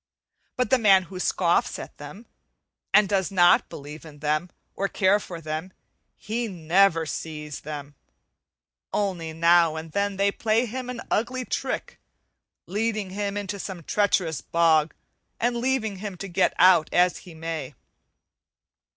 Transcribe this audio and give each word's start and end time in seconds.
but 0.57 0.71
the 0.71 0.79
man 0.79 1.03
who 1.03 1.19
scoffs 1.19 1.77
at 1.77 1.95
them, 1.99 2.25
and 2.91 3.07
does 3.07 3.29
not 3.29 3.69
believe 3.69 4.03
in 4.03 4.17
them 4.17 4.49
or 4.75 4.87
care 4.87 5.19
for 5.19 5.39
them, 5.39 5.71
he 6.17 6.47
never 6.47 7.05
sees 7.05 7.59
them. 7.59 7.93
Only 8.91 9.31
now 9.31 9.75
and 9.75 9.91
then 9.91 10.17
they 10.17 10.31
play 10.31 10.65
him 10.65 10.89
an 10.89 11.01
ugly 11.11 11.45
trick, 11.45 11.99
leading 12.65 13.11
him 13.11 13.37
into 13.37 13.59
some 13.59 13.83
treacherous 13.83 14.41
bog 14.41 14.95
and 15.39 15.55
leaving 15.57 15.97
him 15.97 16.17
to 16.17 16.27
get 16.27 16.55
out 16.57 16.89
as 16.91 17.17
he 17.17 17.35
may. 17.35 17.75